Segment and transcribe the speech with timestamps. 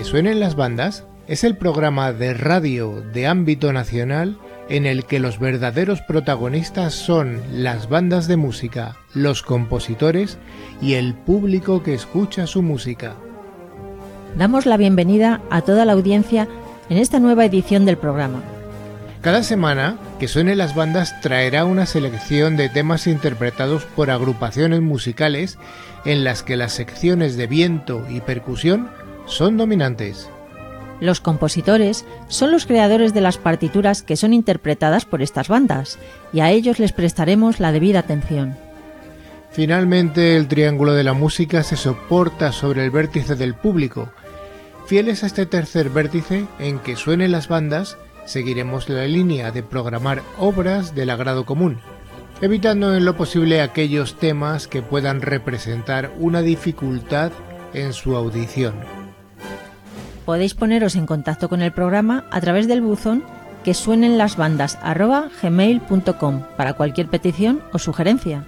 [0.00, 4.38] Que suenen las bandas es el programa de radio de ámbito nacional
[4.70, 10.38] en el que los verdaderos protagonistas son las bandas de música, los compositores
[10.80, 13.14] y el público que escucha su música.
[14.38, 16.48] Damos la bienvenida a toda la audiencia
[16.88, 18.40] en esta nueva edición del programa.
[19.20, 25.58] Cada semana, que suene las bandas traerá una selección de temas interpretados por agrupaciones musicales
[26.06, 28.88] en las que las secciones de viento y percusión
[29.30, 30.28] son dominantes.
[31.00, 35.98] Los compositores son los creadores de las partituras que son interpretadas por estas bandas,
[36.32, 38.56] y a ellos les prestaremos la debida atención.
[39.50, 44.10] Finalmente, el triángulo de la música se soporta sobre el vértice del público.
[44.86, 50.22] Fieles a este tercer vértice en que suenen las bandas, seguiremos la línea de programar
[50.38, 51.78] obras del agrado común,
[52.42, 57.32] evitando en lo posible aquellos temas que puedan representar una dificultad
[57.72, 58.99] en su audición
[60.30, 63.24] podéis poneros en contacto con el programa a través del buzón
[63.64, 64.78] que suenen las bandas
[65.42, 68.44] gmail.com para cualquier petición o sugerencia.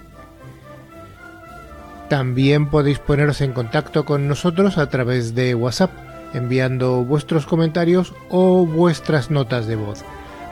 [2.07, 5.91] También podéis poneros en contacto con nosotros a través de WhatsApp,
[6.33, 10.05] enviando vuestros comentarios o vuestras notas de voz.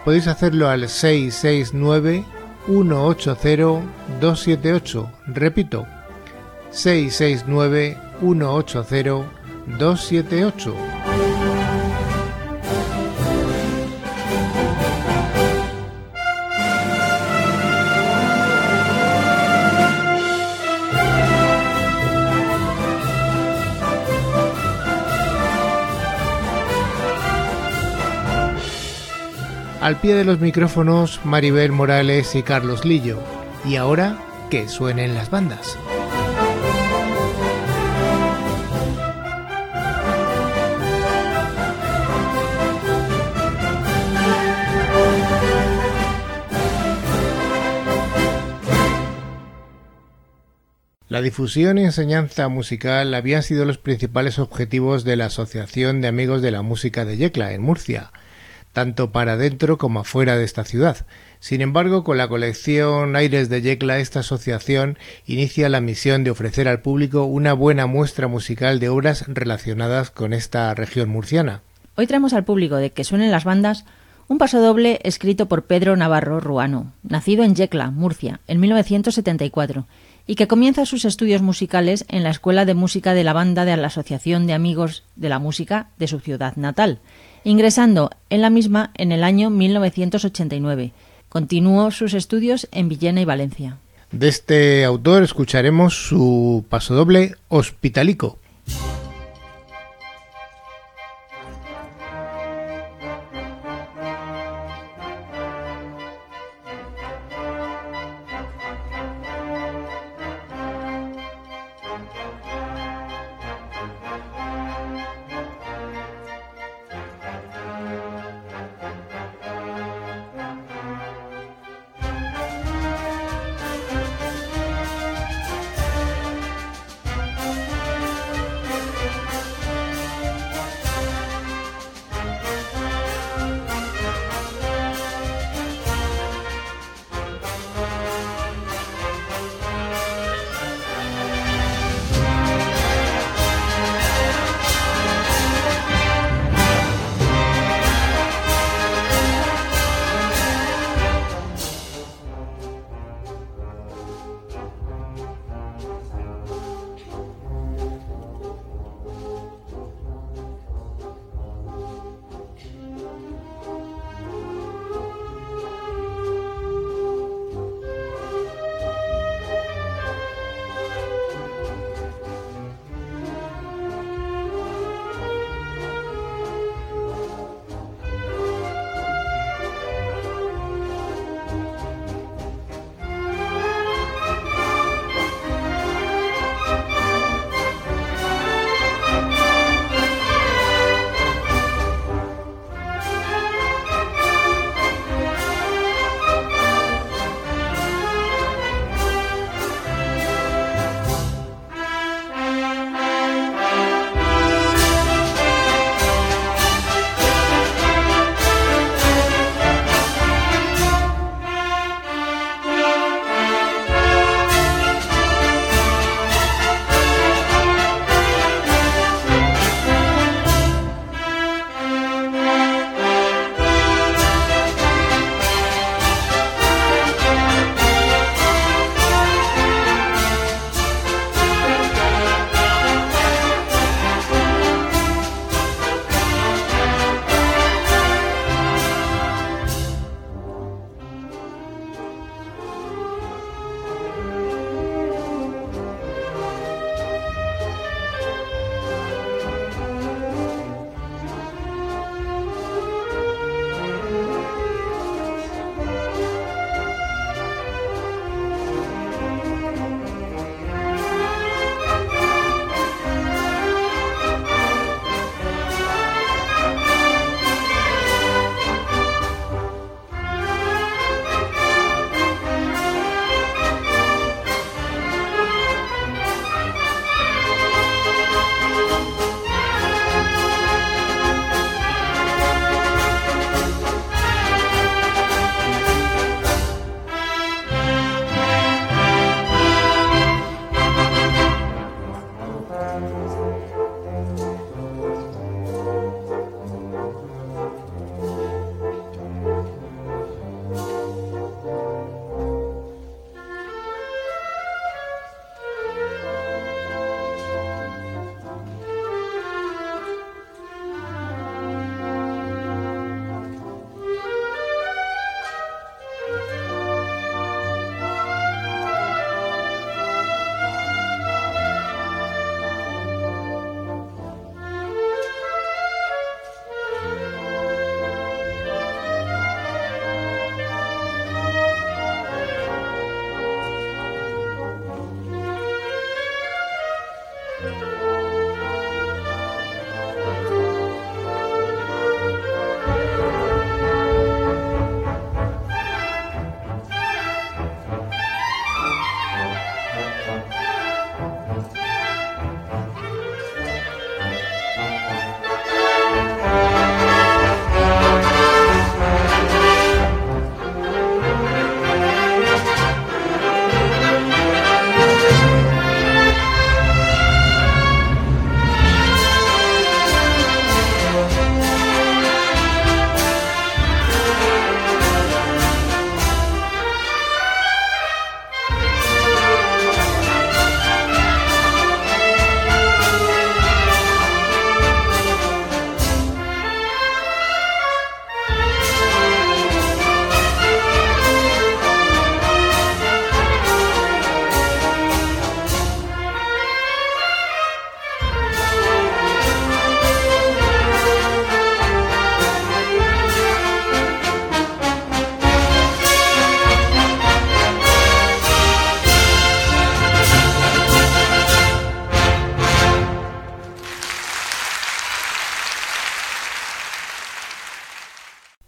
[0.04, 2.26] Podéis hacerlo al 669
[2.66, 3.88] 180
[4.20, 5.10] 278.
[5.28, 5.88] Repito,
[6.72, 9.32] 669 180
[9.80, 10.91] 278.
[29.82, 33.18] Al pie de los micrófonos Maribel Morales y Carlos Lillo.
[33.66, 34.16] Y ahora
[34.52, 35.76] que suenen las bandas.
[51.22, 56.42] La difusión y enseñanza musical habían sido los principales objetivos de la Asociación de Amigos
[56.42, 58.12] de la Música de Yecla, en Murcia,
[58.74, 61.06] tanto para dentro como afuera de esta ciudad.
[61.40, 66.68] Sin embargo, con la colección Aires de Yecla, esta asociación inicia la misión de ofrecer
[66.68, 71.62] al público una buena muestra musical de obras relacionadas con esta región murciana.
[71.98, 73.86] Hoy traemos al público de que suenen las bandas
[74.28, 79.86] un paso doble escrito por Pedro Navarro Ruano, nacido en Yecla, Murcia, en 1974,
[80.28, 83.76] y que comienza sus estudios musicales en la Escuela de Música de la Banda de
[83.78, 87.00] la Asociación de Amigos de la Música de su ciudad natal,
[87.44, 90.92] ingresando en la misma en el año 1989.
[91.30, 93.78] Continuó sus estudios en Villena y Valencia.
[94.12, 98.41] De este autor escucharemos su pasodoble Hospitalico.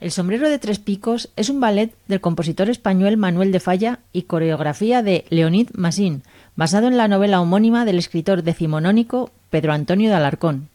[0.04, 4.24] El sombrero de tres picos es un ballet del compositor español Manuel de Falla y
[4.24, 6.24] coreografía de Leonid Massin,
[6.58, 10.68] basado en la novela homónima del escritor decimonónico Pedro Antonio de Alarcón.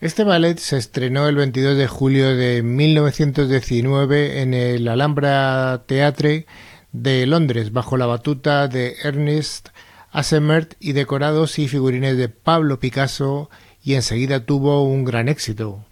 [0.00, 6.46] Este ballet se estrenó el 22 de julio de 1919 en el Alhambra Theatre
[6.90, 9.68] de Londres, bajo la batuta de Ernest
[10.10, 13.48] Assemert y decorados y figurines de Pablo Picasso,
[13.84, 15.84] y enseguida tuvo un gran éxito.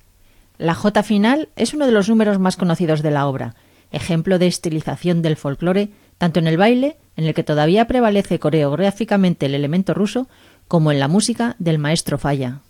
[0.59, 3.55] La Jota final es uno de los números más conocidos de la obra,
[3.93, 9.47] ejemplo de estilización del folclore, tanto en el baile, en el que todavía prevalece coreográficamente
[9.47, 10.29] el elemento ruso,
[10.67, 12.61] como en la música del maestro Falla.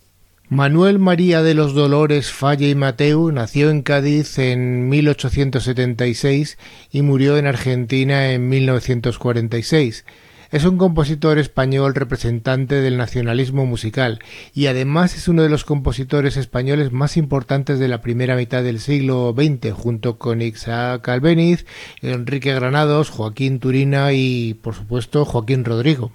[0.51, 6.59] Manuel María de los Dolores Falla y Mateu nació en Cádiz en 1876
[6.91, 10.05] y murió en Argentina en 1946.
[10.51, 14.19] Es un compositor español representante del nacionalismo musical
[14.55, 18.81] y además es uno de los compositores españoles más importantes de la primera mitad del
[18.81, 21.67] siglo XX, junto con Isaac Albeniz,
[22.01, 26.13] Enrique Granados, Joaquín Turina y, por supuesto, Joaquín Rodrigo.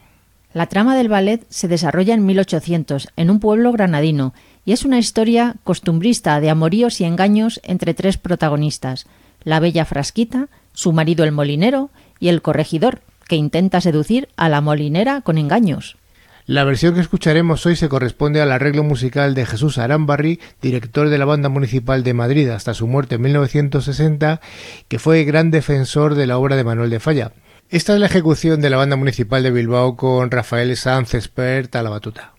[0.52, 4.34] La trama del ballet se desarrolla en 1800, en un pueblo granadino,
[4.66, 9.06] y es una historia costumbrista de amoríos y engaños entre tres protagonistas,
[9.44, 13.02] la bella Frasquita, su marido el molinero y el corregidor,
[13.34, 15.98] que intenta seducir a la molinera con engaños.
[16.46, 21.18] La versión que escucharemos hoy se corresponde al arreglo musical de Jesús Arambarri, director de
[21.18, 24.40] la Banda Municipal de Madrid hasta su muerte en 1960,
[24.88, 27.32] que fue gran defensor de la obra de Manuel de Falla.
[27.72, 31.82] Esta es la ejecución de la Banda Municipal de Bilbao con Rafael Sanz Expert a
[31.82, 32.34] la batuta.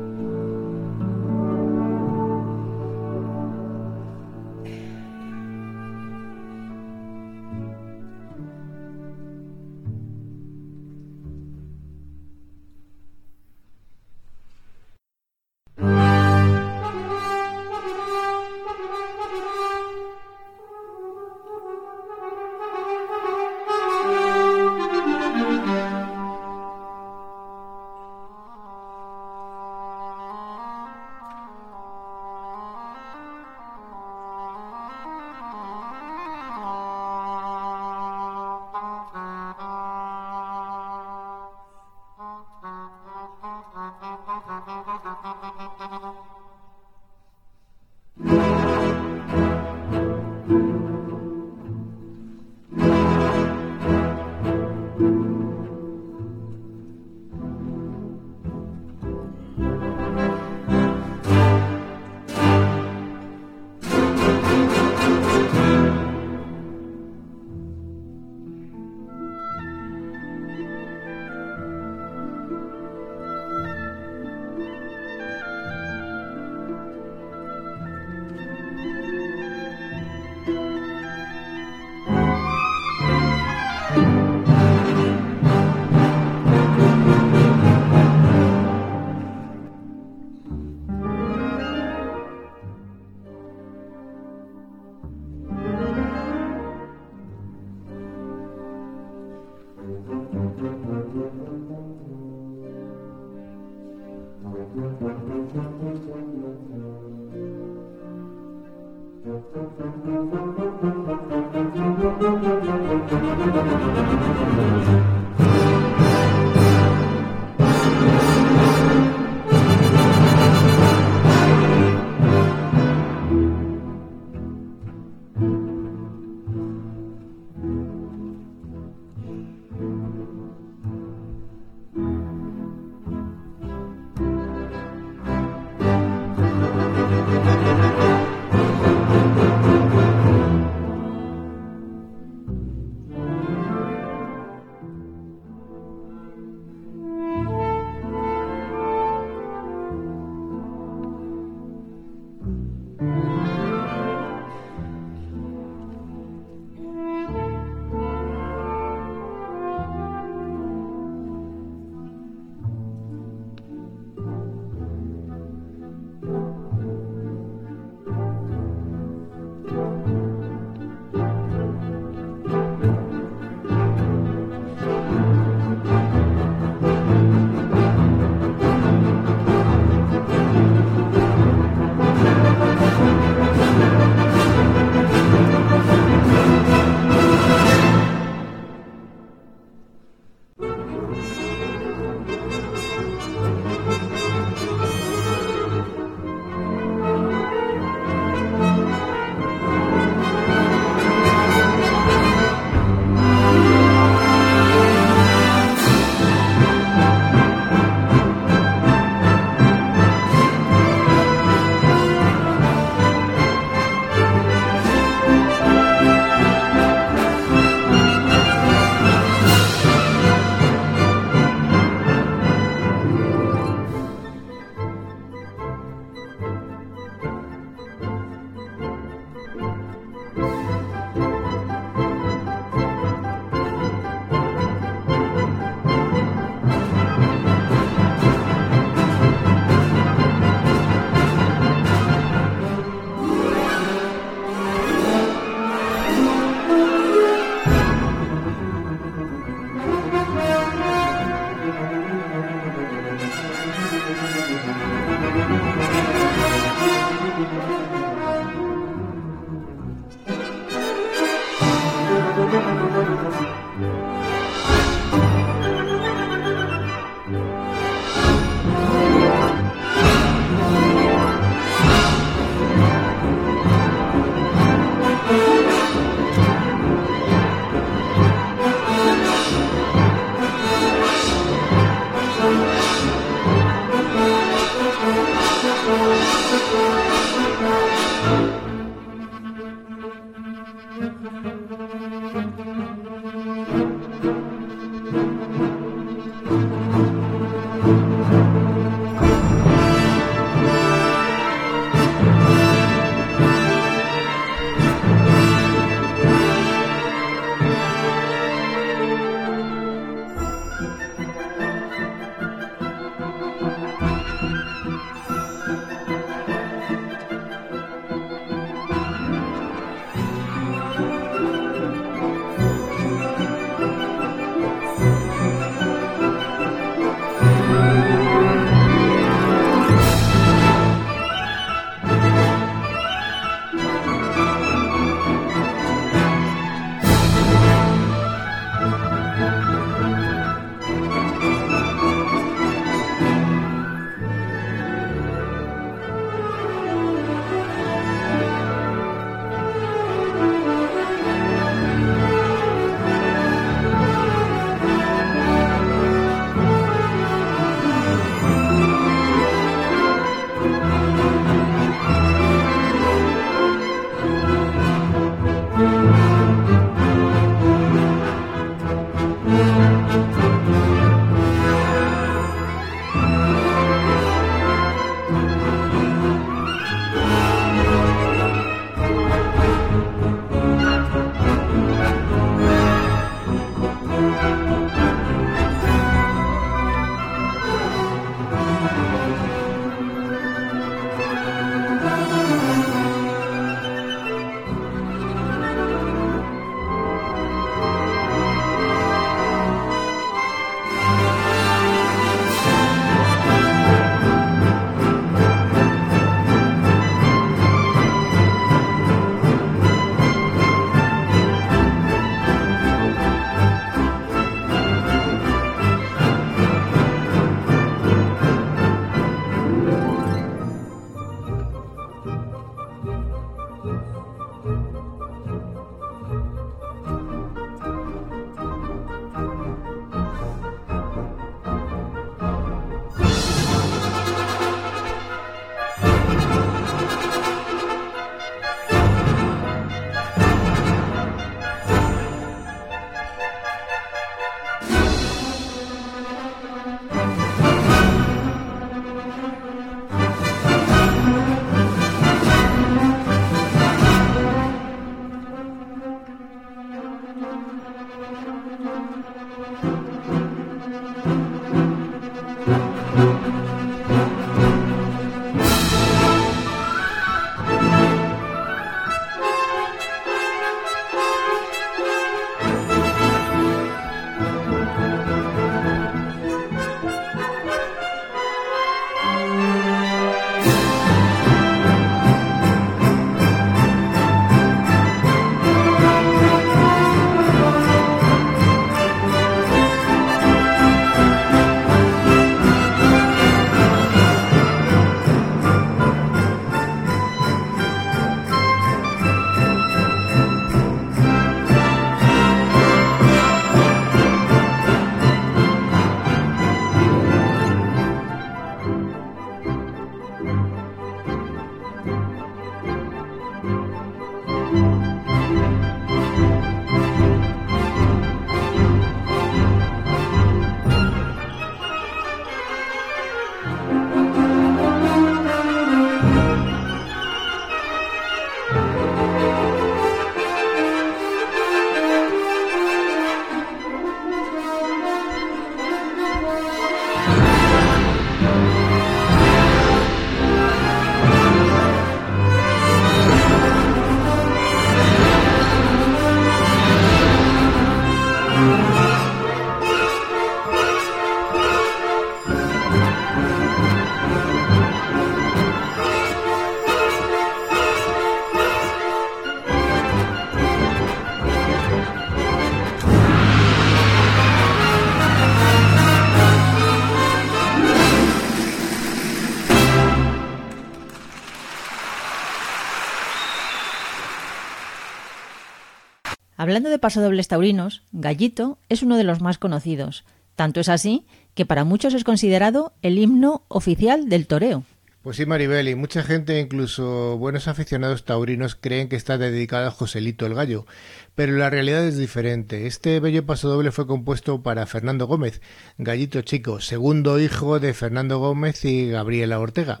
[576.64, 580.24] Hablando de pasodobles taurinos, Gallito es uno de los más conocidos.
[580.56, 584.82] Tanto es así que para muchos es considerado el himno oficial del toreo.
[585.20, 589.90] Pues sí, Maribel, y mucha gente, incluso buenos aficionados taurinos, creen que está dedicado a
[589.90, 590.86] Joselito el Gallo,
[591.34, 592.86] pero la realidad es diferente.
[592.86, 595.60] Este bello pasodoble fue compuesto para Fernando Gómez,
[595.98, 600.00] Gallito Chico, segundo hijo de Fernando Gómez y Gabriela Ortega.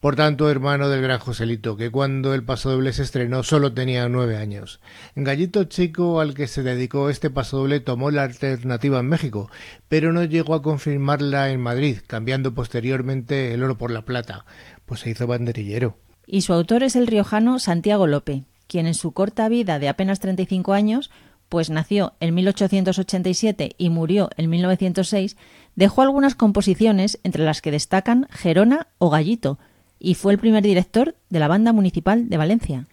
[0.00, 4.38] Por tanto, hermano del gran Joselito, que cuando el pasodoble se estrenó solo tenía nueve
[4.38, 4.80] años.
[5.14, 9.50] Gallito Chico, al que se dedicó este pasodoble, tomó la alternativa en México,
[9.88, 14.46] pero no llegó a confirmarla en Madrid, cambiando posteriormente el oro por la plata,
[14.86, 15.98] pues se hizo banderillero.
[16.26, 20.18] Y su autor es el riojano Santiago Lope, quien en su corta vida de apenas
[20.18, 21.10] 35 años
[21.50, 25.36] pues nació en 1887 y murió en 1906,
[25.74, 29.58] dejó algunas composiciones entre las que destacan Gerona o Gallito,
[30.00, 32.86] y fue el primer director de la Banda Municipal de Valencia.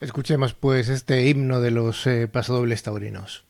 [0.00, 3.47] Escuchemos pues este himno de los eh, pasodobles taurinos.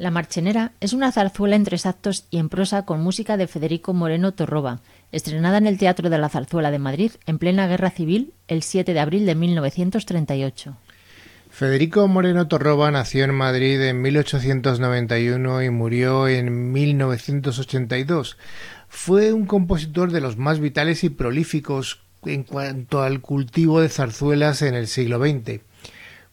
[0.00, 3.92] La Marchenera es una zarzuela en tres actos y en prosa con música de Federico
[3.92, 4.80] Moreno Torroba,
[5.12, 8.94] estrenada en el Teatro de la Zarzuela de Madrid en plena Guerra Civil el 7
[8.94, 10.74] de abril de 1938.
[11.50, 18.38] Federico Moreno Torroba nació en Madrid en 1891 y murió en 1982.
[18.88, 24.62] Fue un compositor de los más vitales y prolíficos en cuanto al cultivo de zarzuelas
[24.62, 25.60] en el siglo XX.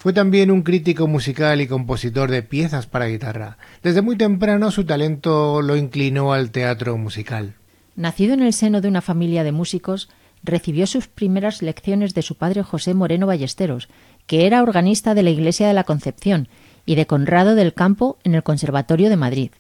[0.08, 3.58] Fue también un crítico musical y compositor de piezas para guitarra.
[3.84, 7.56] Desde muy temprano su talento lo inclinó al teatro musical.
[7.98, 10.08] Nacido en el seno de una familia de músicos,
[10.44, 13.90] recibió sus primeras lecciones de su padre José Moreno Ballesteros,
[14.28, 16.48] que era organista de la Iglesia de la Concepción,
[16.86, 19.52] y de Conrado del Campo en el Conservatorio de Madrid.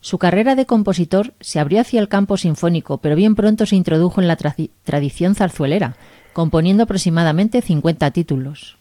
[0.00, 4.20] Su carrera de compositor se abrió hacia el campo sinfónico, pero bien pronto se introdujo
[4.20, 5.96] en la tradición zarzuelera,
[6.34, 8.78] componiendo aproximadamente 50 títulos.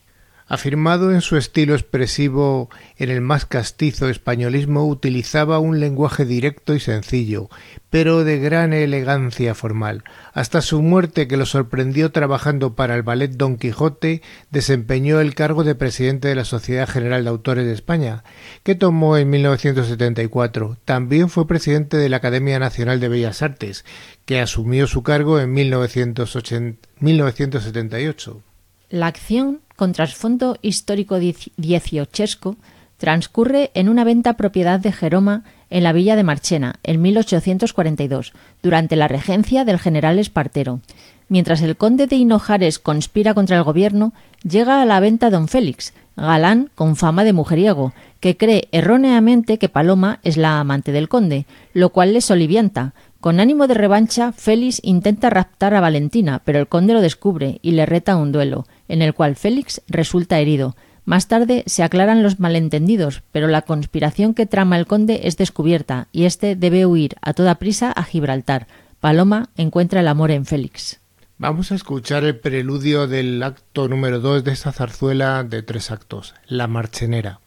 [0.49, 6.79] Afirmado en su estilo expresivo en el más castizo españolismo, utilizaba un lenguaje directo y
[6.79, 7.49] sencillo,
[7.89, 10.05] pero de gran elegancia formal.
[10.31, 15.65] Hasta su muerte, que lo sorprendió trabajando para el ballet Don Quijote, desempeñó el cargo
[15.65, 18.23] de presidente de la Sociedad General de Autores de España,
[18.63, 20.77] que tomó en 1974.
[20.85, 23.83] También fue presidente de la Academia Nacional de Bellas Artes,
[24.25, 28.41] que asumió su cargo en 1978.
[28.89, 32.57] La acción, con trasfondo histórico dieciochesco,
[32.97, 38.95] transcurre en una venta propiedad de Jeroma en la villa de Marchena, en 1842, durante
[38.95, 40.81] la regencia del general Espartero.
[41.29, 44.13] Mientras el conde de Hinojares conspira contra el gobierno,
[44.43, 49.69] llega a la venta don Félix, galán con fama de mujeriego, que cree erróneamente que
[49.69, 54.79] Paloma es la amante del conde, lo cual le solivianta, con ánimo de revancha, Félix
[54.83, 59.01] intenta raptar a Valentina, pero el conde lo descubre y le reta un duelo, en
[59.01, 60.75] el cual Félix resulta herido.
[61.03, 66.09] Más tarde se aclaran los malentendidos, pero la conspiración que trama el conde es descubierta
[66.11, 68.67] y éste debe huir a toda prisa a Gibraltar.
[68.99, 70.99] Paloma encuentra el amor en Félix.
[71.37, 76.35] Vamos a escuchar el preludio del acto número 2 de esta zarzuela de tres actos,
[76.47, 77.39] La Marchenera.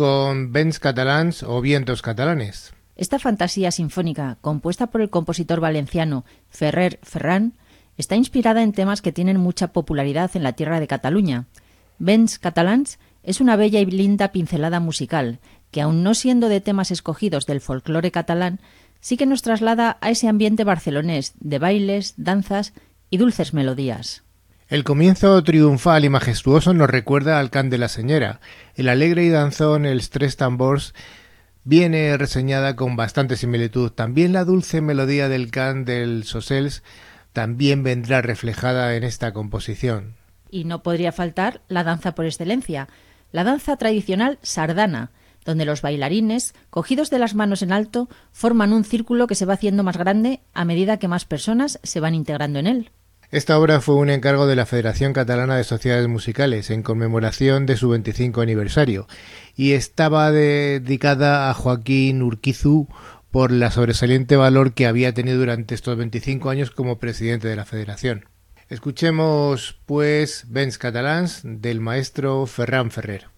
[0.00, 2.72] Con Vents Catalans o Vientos Catalanes.
[2.96, 7.52] Esta fantasía sinfónica, compuesta por el compositor valenciano Ferrer Ferran,
[7.98, 11.48] está inspirada en temas que tienen mucha popularidad en la tierra de Cataluña.
[11.98, 15.38] Vents Catalans es una bella y linda pincelada musical,
[15.70, 18.58] que aun no siendo de temas escogidos del folclore catalán,
[19.02, 22.72] sí que nos traslada a ese ambiente barcelonés de bailes, danzas
[23.10, 24.22] y dulces melodías.
[24.70, 28.38] El comienzo triunfal y majestuoso nos recuerda al can de la señora.
[28.76, 30.94] El alegre y danzón, el tres tambors,
[31.64, 33.90] viene reseñada con bastante similitud.
[33.90, 36.84] También la dulce melodía del can del Sosels
[37.32, 40.14] también vendrá reflejada en esta composición.
[40.52, 42.86] Y no podría faltar la danza por excelencia,
[43.32, 45.10] la danza tradicional sardana,
[45.44, 49.54] donde los bailarines, cogidos de las manos en alto, forman un círculo que se va
[49.54, 52.90] haciendo más grande a medida que más personas se van integrando en él.
[53.30, 57.76] Esta obra fue un encargo de la Federación Catalana de Sociedades Musicales en conmemoración de
[57.76, 59.06] su 25 aniversario
[59.54, 62.88] y estaba dedicada a Joaquín Urquizu
[63.30, 67.64] por la sobresaliente valor que había tenido durante estos 25 años como presidente de la
[67.64, 68.24] Federación.
[68.68, 73.29] Escuchemos, pues, Vents Catalans del maestro Ferran Ferrer.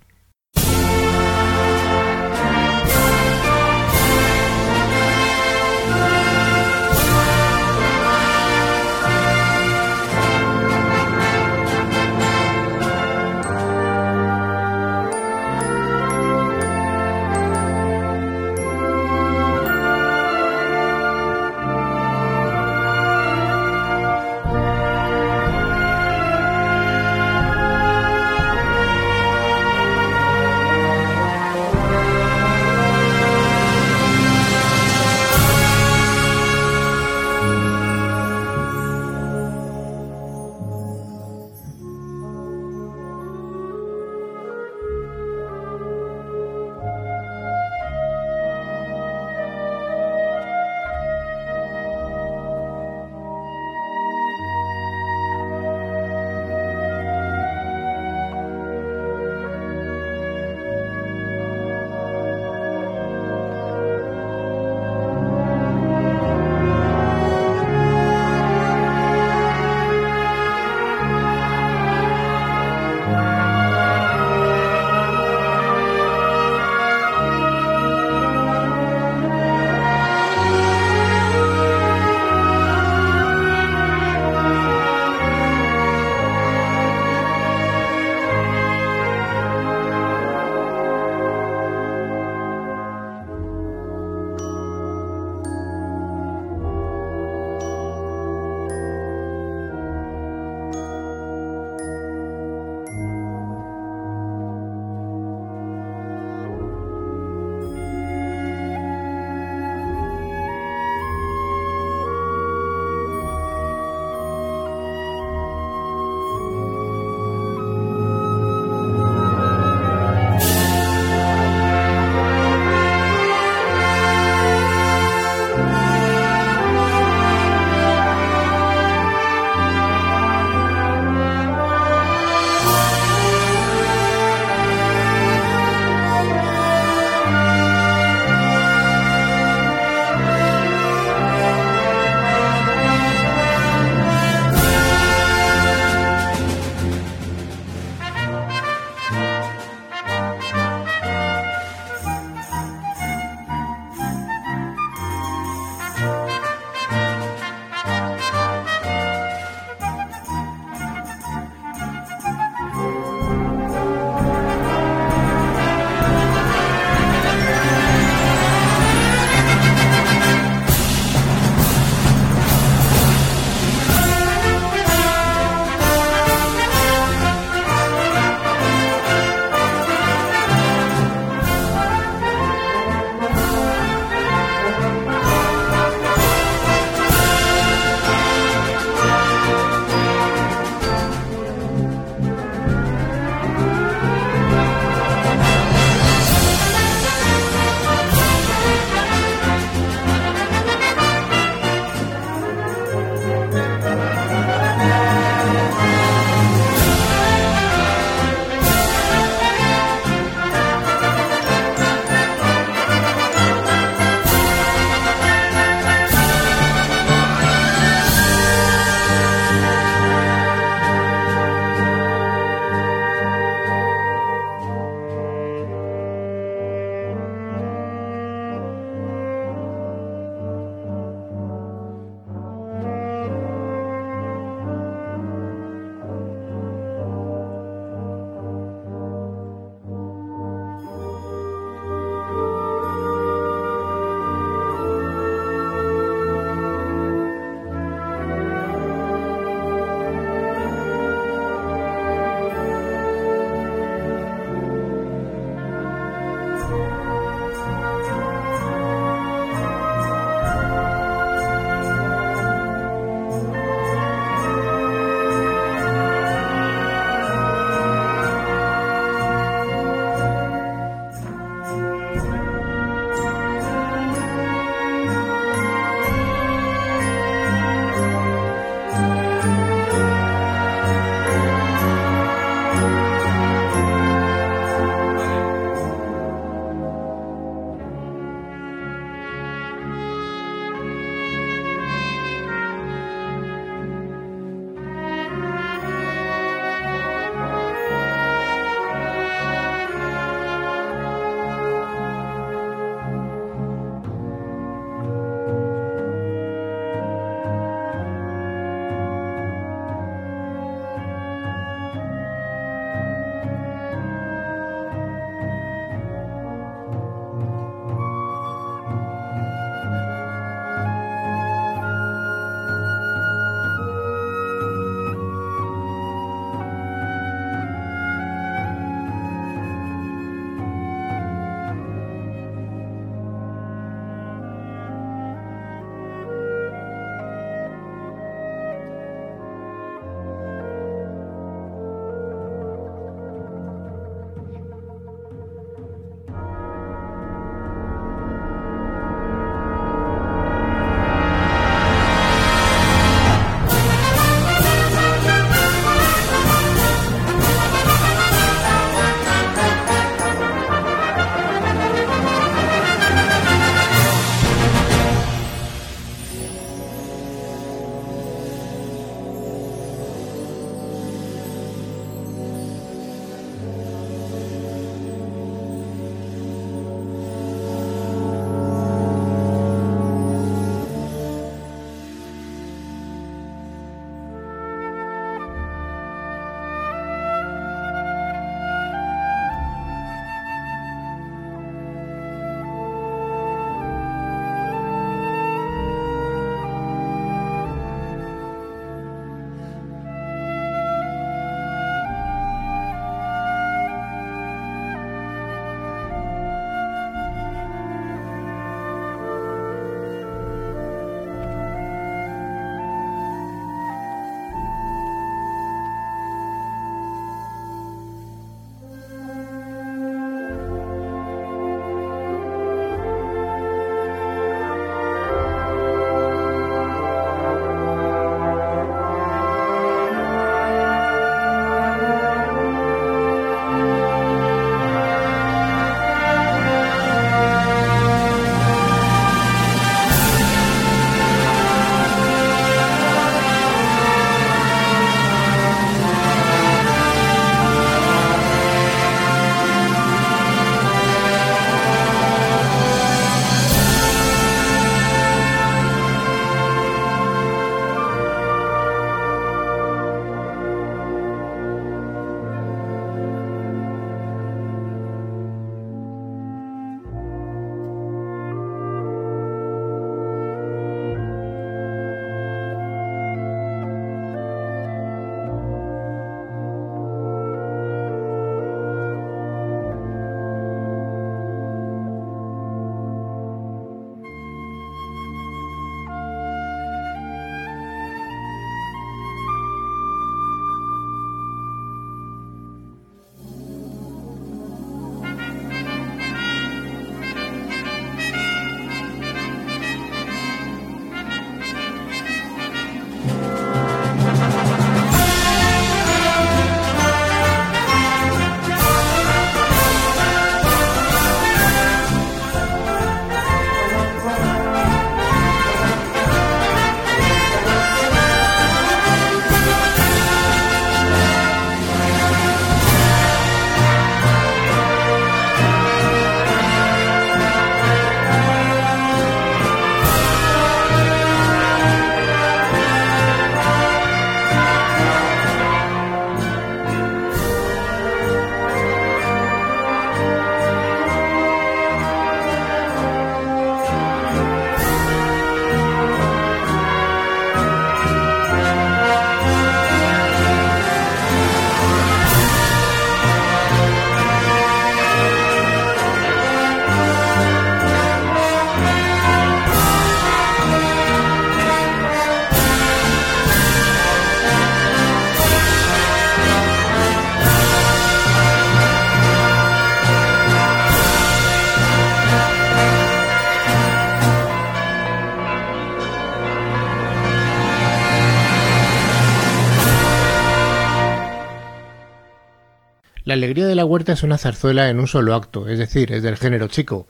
[583.32, 586.22] La alegría de la huerta es una zarzuela en un solo acto, es decir, es
[586.22, 587.06] del género chico,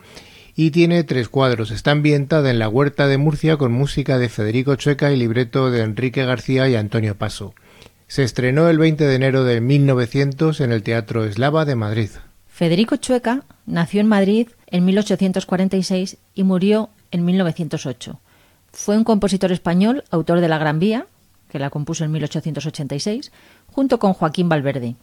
[0.54, 1.72] y tiene tres cuadros.
[1.72, 5.82] Está ambientada en la huerta de Murcia con música de Federico Chueca y libreto de
[5.82, 7.56] Enrique García y Antonio Paso.
[8.06, 12.10] Se estrenó el 20 de enero de 1900 en el Teatro Eslava de Madrid.
[12.46, 18.20] Federico Chueca nació en Madrid en 1846 y murió en 1908.
[18.72, 21.06] Fue un compositor español, autor de La Gran Vía,
[21.48, 23.32] que la compuso en 1886,
[23.66, 24.94] junto con Joaquín Valverde.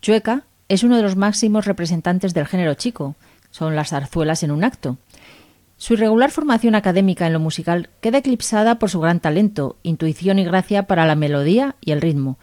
[0.00, 3.16] Chueca es uno de los máximos representantes del género chico,
[3.50, 4.98] son las zarzuelas en un acto.
[5.76, 10.44] Su irregular formación académica en lo musical queda eclipsada por su gran talento, intuición y
[10.44, 12.38] gracia para la melodía y el ritmo.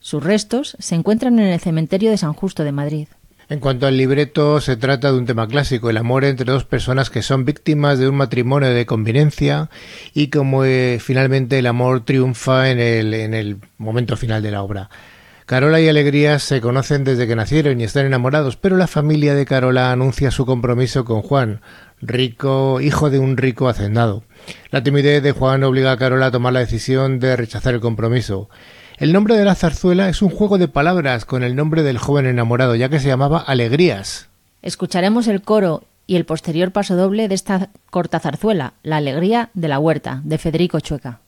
[0.00, 3.06] Sus restos se encuentran en el cementerio de San Justo de Madrid.
[3.48, 7.10] En cuanto al libreto, se trata de un tema clásico, el amor entre dos personas
[7.10, 9.70] que son víctimas de un matrimonio de conveniencia
[10.14, 14.62] y como eh, finalmente el amor triunfa en el, en el momento final de la
[14.62, 14.90] obra.
[15.48, 19.46] Carola y Alegría se conocen desde que nacieron y están enamorados, pero la familia de
[19.46, 21.62] Carola anuncia su compromiso con Juan,
[22.02, 24.24] rico, hijo de un rico hacendado.
[24.70, 28.50] La timidez de Juan obliga a Carola a tomar la decisión de rechazar el compromiso.
[28.98, 32.26] El nombre de la zarzuela es un juego de palabras con el nombre del joven
[32.26, 34.28] enamorado, ya que se llamaba Alegrías.
[34.60, 39.68] Escucharemos el coro y el posterior paso doble de esta corta zarzuela, La alegría de
[39.68, 41.20] la huerta, de Federico Chueca.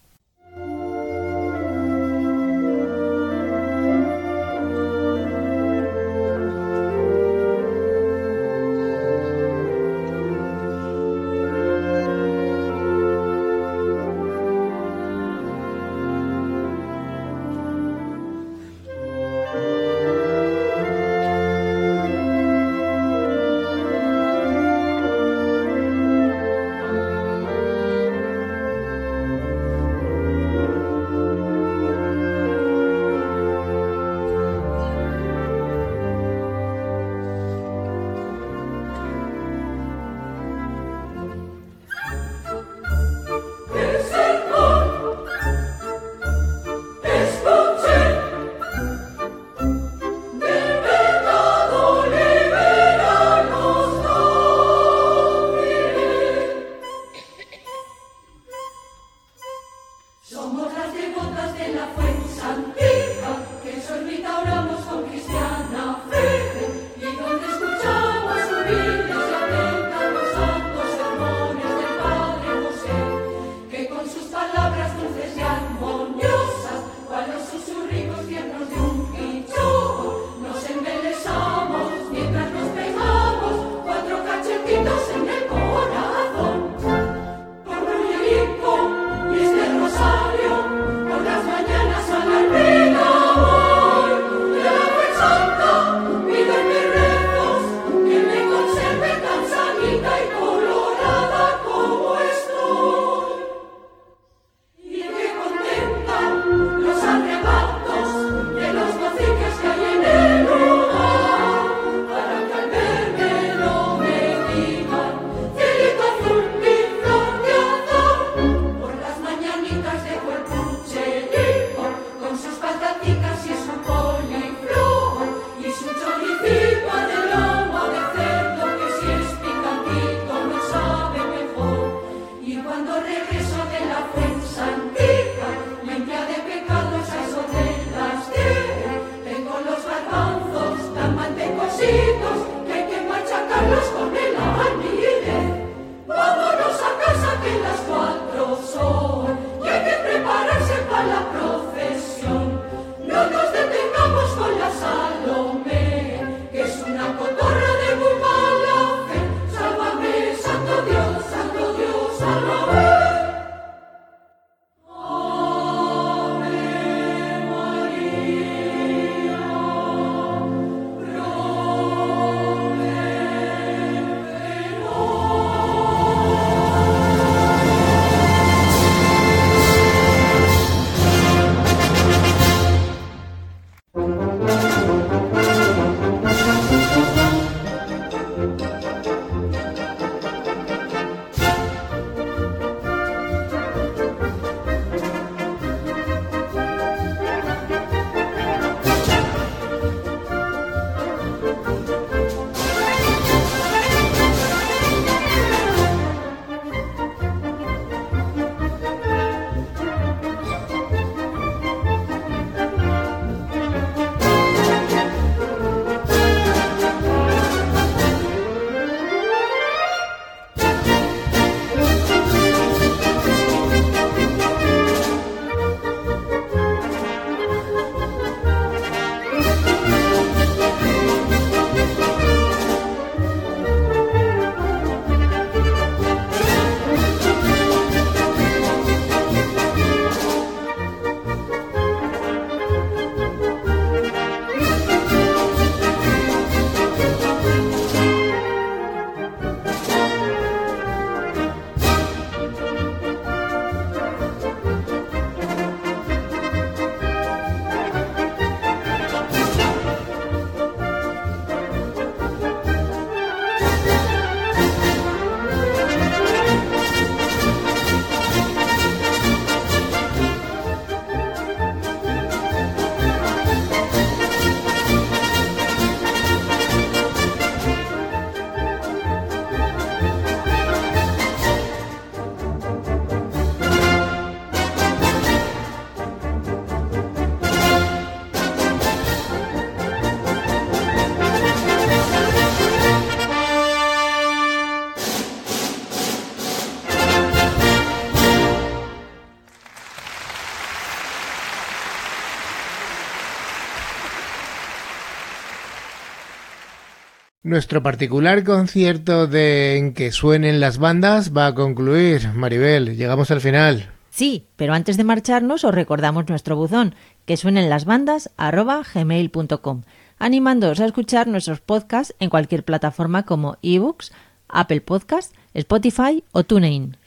[307.51, 312.28] Nuestro particular concierto de En que suenen las bandas va a concluir.
[312.32, 313.90] Maribel, llegamos al final.
[314.11, 316.94] Sí, pero antes de marcharnos os recordamos nuestro buzón,
[317.24, 319.82] que suenen las bandas gmail.com,
[320.20, 324.12] animándoos a escuchar nuestros podcasts en cualquier plataforma como ebooks,
[324.46, 326.98] Apple Podcasts, Spotify o TuneIn.